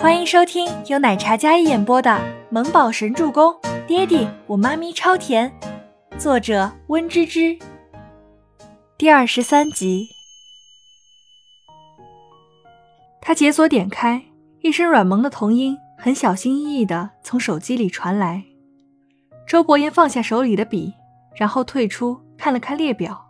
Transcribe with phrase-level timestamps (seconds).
[0.00, 2.10] 欢迎收听由奶茶嘉一演播的
[2.48, 3.52] 《萌宝神助攻》，
[3.86, 5.52] 爹地我妈咪超甜，
[6.16, 7.54] 作者温芝芝。
[8.96, 10.08] 第二十三集，
[13.20, 14.24] 他解锁点开，
[14.62, 18.42] 一声软萌的童音，很小心翼翼的从手机里传来。
[19.46, 20.94] 周伯言放下手里的笔，
[21.36, 23.28] 然后退出，看了看列表。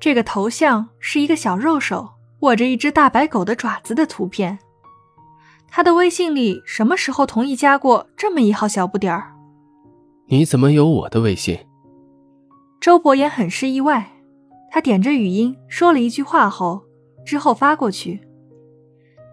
[0.00, 4.58] 这个头像是一个小肉手握着一只大白狗的爪子的图片。
[5.68, 9.32] 他的微信里什么时候同意加过这么一号小不点儿？
[10.28, 11.66] 你怎么有我的微信？
[12.80, 14.12] 周伯言很是意外。
[14.70, 16.82] 他点着语音说了一句话后，
[17.24, 18.20] 之后发过去。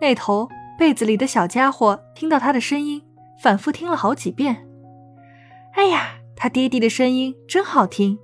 [0.00, 0.48] 那头
[0.78, 3.02] 被子里的小家伙听到他的声音，
[3.42, 4.68] 反复听了好几遍。
[5.74, 8.18] 哎呀，他爹地的声音真好听，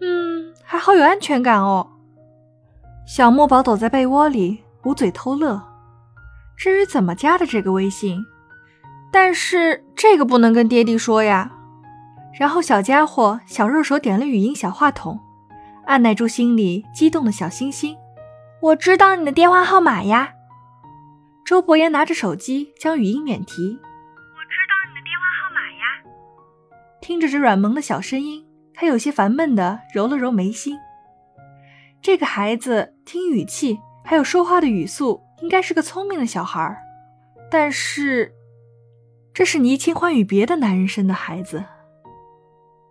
[0.00, 1.90] 嗯，还好有安全感哦。
[3.06, 5.62] 小墨宝躲在被窝里捂嘴偷乐。
[6.62, 8.24] 至于怎么加的这个微信，
[9.10, 11.50] 但是这个不能跟爹地说呀。
[12.38, 15.18] 然后小家伙小肉手点了语音小话筒，
[15.86, 17.96] 按耐住心里激动的小星星。
[18.60, 20.34] 我知道你的电话号码呀。
[21.44, 23.54] 周伯言拿着手机将语音免提。
[23.54, 25.84] 我知道你的电话号码呀。
[27.00, 30.78] 听着这软萌的小声音，他有些烦闷的揉了揉眉心。
[32.00, 35.20] 这个孩子听语气还有说话的语速。
[35.42, 36.80] 应该是个聪明的小孩，
[37.50, 38.32] 但是
[39.34, 41.64] 这是倪清欢与别的男人生的孩子。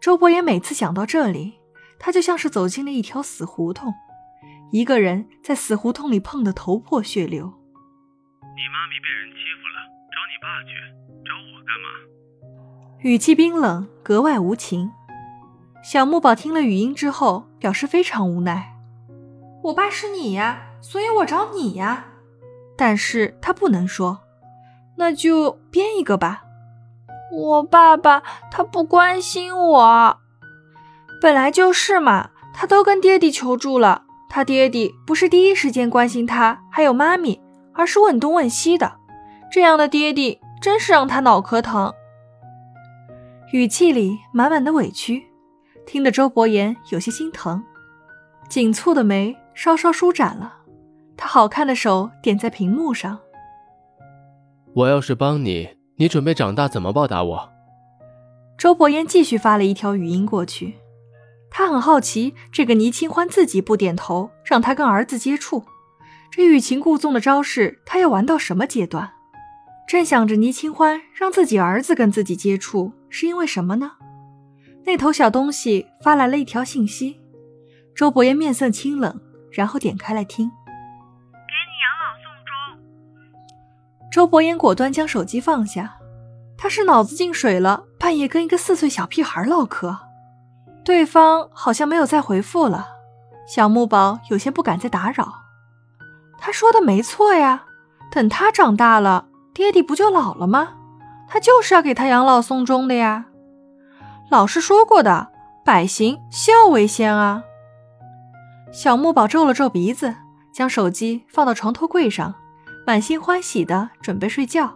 [0.00, 1.58] 周伯言每次想到这里，
[1.98, 3.92] 他就像是走进了一条死胡同，
[4.70, 7.52] 一个人在死胡同里碰得头破血流。
[8.40, 9.78] 你妈咪被人欺负了，
[10.12, 10.70] 找你爸去，
[11.24, 11.88] 找我干嘛？
[13.00, 14.92] 语气冰冷，格外无情。
[15.82, 18.76] 小木宝听了语音之后，表示非常无奈
[19.64, 22.12] ：“我爸是你呀，所以我找你呀。”
[22.76, 24.20] 但是他不能说，
[24.96, 26.44] 那就编一个吧。
[27.32, 30.18] 我爸爸他不关心我，
[31.20, 32.30] 本来就是嘛。
[32.58, 37.38] 他都跟爹地求助了，他爹地不是第一时间关心他还有妈咪，
[37.74, 38.94] 而是问东问西的。
[39.52, 41.92] 这样的爹地真是让他脑壳疼。
[43.52, 45.26] 语气里满满的委屈，
[45.84, 47.62] 听得周伯言有些心疼，
[48.48, 50.54] 紧蹙的眉稍稍舒展了。
[51.36, 53.18] 他好看的手点在屏幕上。
[54.72, 57.52] 我要是帮你，你准备长大怎么报答我？
[58.56, 60.76] 周伯言继续发了一条语音过去。
[61.50, 65.62] 他很好奇，这个倪清欢自己不点头，让他跟儿子接触，
[66.30, 69.12] 这欲擒故纵的招式，他要玩到什么阶段？
[69.86, 73.92] 正想着倪清欢让自己儿子跟自己接触，是因为什么呢？
[74.86, 77.20] 那头小东西发来了一条信息。
[77.94, 79.20] 周伯言面色清冷，
[79.50, 80.50] 然后点开来听。
[84.16, 85.98] 周伯言果断将手机放下，
[86.56, 89.94] 他是脑子进水了，半夜跟一个四岁小屁孩唠嗑。
[90.82, 92.88] 对方好像没有再回复了，
[93.46, 95.42] 小木宝有些不敢再打扰。
[96.38, 97.64] 他说的没错呀，
[98.10, 100.70] 等他长大了，爹地不就老了吗？
[101.28, 103.26] 他就是要给他养老送终的呀。
[104.30, 105.28] 老师说过的，
[105.62, 107.42] 百行孝为先啊。
[108.72, 110.14] 小木宝皱了皱鼻子，
[110.54, 112.34] 将手机放到床头柜上。
[112.86, 114.72] 满心欢喜的准备睡觉，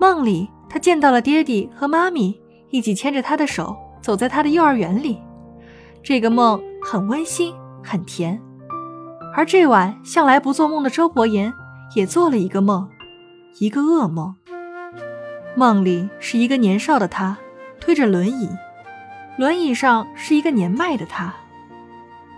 [0.00, 2.40] 梦里他见到了爹地和妈咪
[2.70, 5.20] 一起牵着他的手走在他的幼儿园里，
[6.02, 8.40] 这个梦很温馨很甜。
[9.34, 11.52] 而这晚向来不做梦的周伯言
[11.94, 12.88] 也做了一个梦，
[13.58, 14.34] 一个噩梦。
[15.54, 17.36] 梦里是一个年少的他
[17.78, 18.48] 推着轮椅，
[19.36, 21.34] 轮椅上是一个年迈的他。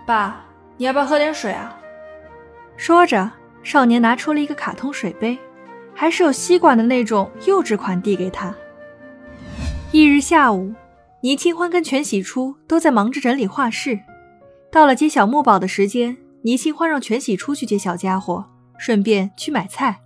[0.05, 0.41] 爸，
[0.75, 1.77] 你要不要喝点水啊？
[2.75, 3.31] 说着。
[3.63, 5.37] 少年拿出了一个卡通水杯，
[5.93, 8.55] 还是有吸管的那种幼稚款，递给他。
[9.91, 10.73] 翌日下午，
[11.21, 13.99] 倪清欢跟全喜初都在忙着整理画室。
[14.71, 18.45] 到了接小木宝的时间，倪清欢让全喜初去接小家伙，
[18.77, 19.99] 顺便去买菜。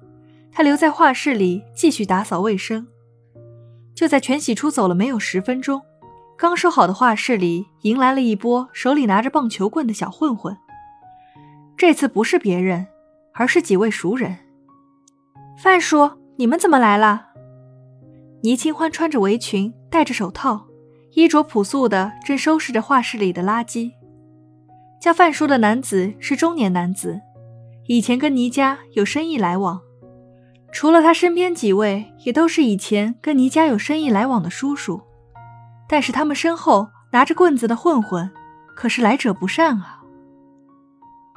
[0.51, 2.87] 他留在画室里继续打扫卫生。
[3.93, 5.81] 就在全喜初走了没有十分钟，
[6.37, 10.57] 刚收好的画室里迎来了一波手里拿着棒球棍的小混混。
[11.75, 12.87] 这次不是别人。
[13.33, 14.37] 而是几位熟人。
[15.57, 17.27] 范叔，你们怎么来了？
[18.41, 20.65] 倪清欢穿着围裙，戴着手套，
[21.13, 23.91] 衣着朴素的正收拾着画室里的垃圾。
[25.01, 27.21] 叫范叔的男子是中年男子，
[27.87, 29.81] 以前跟倪家有生意来往。
[30.71, 35.01] 除了他身边几位，也都是以前跟倪家有生意来往的叔叔。
[35.87, 38.31] 但是他们身后拿着棍子的混混，
[38.75, 40.01] 可是来者不善啊！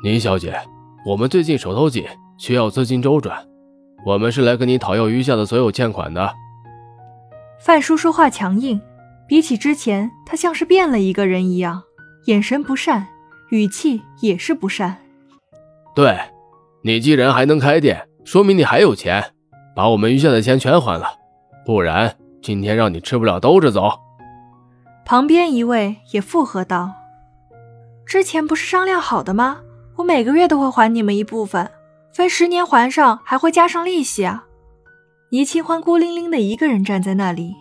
[0.03, 0.59] 倪小姐。
[1.07, 2.05] 我们最近手头紧，
[2.37, 3.47] 需要资金周转，
[4.05, 6.35] 我们是来跟你讨要余下的所有欠款的。
[7.61, 8.81] 范叔说话强硬，
[9.29, 11.85] 比起之前，他像是变了一个人一样，
[12.25, 13.07] 眼神不善，
[13.51, 14.97] 语气也是不善。
[15.95, 16.19] 对，
[16.83, 19.33] 你既然还能开店，说明你还有钱，
[19.77, 21.07] 把我们余下的钱全还了，
[21.65, 23.93] 不然今天让你吃不了兜着走。
[25.05, 26.95] 旁边一位也附和道
[28.05, 29.61] ：“之前不是商量好的吗？
[29.97, 31.71] 我每个月都会还你们一部分。”
[32.13, 34.47] 分十年还上，还会加上利息啊！
[35.29, 37.55] 倪清欢孤零零的一个人站在那里，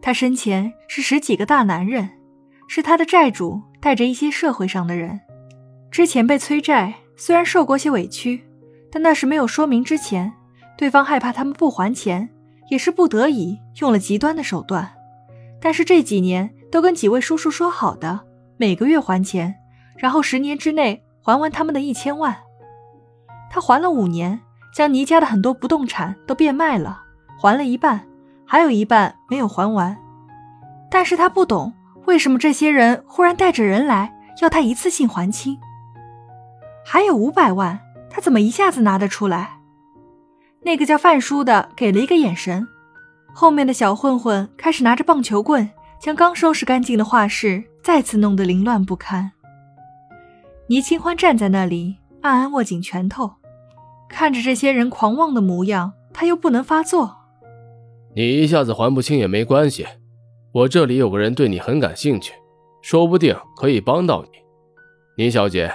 [0.00, 2.08] 他身前是十几个大男人，
[2.66, 5.20] 是他的债主，带着一些社会上的人。
[5.90, 8.42] 之前被催债，虽然受过些委屈，
[8.90, 10.32] 但那是没有说明之前，
[10.78, 12.30] 对方害怕他们不还钱，
[12.70, 14.90] 也是不得已用了极端的手段。
[15.60, 18.20] 但是这几年都跟几位叔叔说好的，
[18.56, 19.54] 每个月还钱，
[19.98, 22.36] 然后十年之内还完他们的一千万。
[23.50, 24.40] 他还了五年，
[24.74, 27.02] 将倪家的很多不动产都变卖了，
[27.40, 28.06] 还了一半，
[28.46, 29.96] 还有一半没有还完。
[30.90, 31.72] 但是他不懂
[32.06, 35.58] 为什么这些人忽然带着人来要他一次性还清。
[36.84, 37.78] 还有五百万，
[38.10, 39.60] 他怎么一下子拿得出来？
[40.62, 42.66] 那个叫范叔的给了一个眼神，
[43.32, 45.70] 后面的小混混开始拿着棒球棍，
[46.00, 49.32] 将刚收拾干净的画室再次弄得凌乱不堪。
[50.72, 53.32] 倪清欢站在那里，暗暗握紧拳头。
[54.08, 57.14] 看着这些人狂妄的模样，他又不能发作。
[58.16, 59.86] 你一下子还不清也没关系，
[60.50, 62.32] 我这里有个人对你很感兴趣，
[62.80, 64.28] 说不定可以帮到你。
[65.22, 65.70] 倪小姐，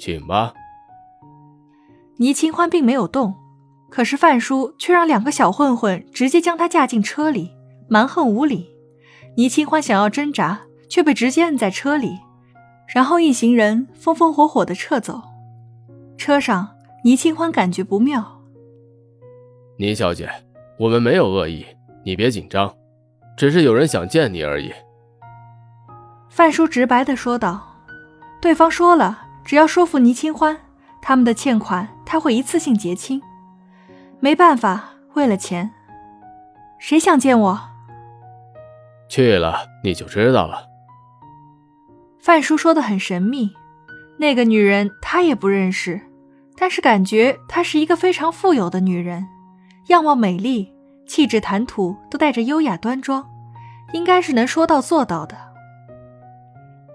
[0.00, 0.52] 请吧。
[2.18, 3.32] 倪清欢并没有动，
[3.88, 7.52] 可是范叔却让两个小混混直接将他架进车里，
[7.88, 8.68] 蛮横无理。
[9.36, 12.18] 倪清欢想要挣扎，却被直接摁在车里，
[12.92, 15.22] 然后一行人风风火火的撤走。
[16.16, 16.76] 车上。
[17.02, 18.42] 倪清欢感觉不妙，
[19.78, 20.30] 倪小姐，
[20.78, 21.64] 我们没有恶意，
[22.04, 22.70] 你别紧张，
[23.38, 24.70] 只是有人想见你而已。
[26.28, 27.66] 范叔直白的说道。
[28.38, 30.54] 对方说了，只要说服倪清欢，
[31.00, 33.22] 他们的欠款他会一次性结清。
[34.18, 35.70] 没办法，为了钱，
[36.78, 37.60] 谁想见我？
[39.08, 40.69] 去了你就知道了。
[42.20, 43.50] 范叔说的很神秘，
[44.18, 46.00] 那个女人他也不认识。
[46.56, 49.26] 但是感觉她是一个非常富有的女人，
[49.86, 50.70] 样貌美丽，
[51.06, 53.26] 气质谈吐都带着优雅端庄，
[53.94, 55.38] 应该是能说到做到的。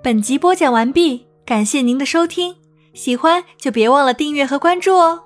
[0.03, 2.55] 本集播讲完毕，感谢您的收听，
[2.93, 5.23] 喜欢就别忘了订阅和关注哦。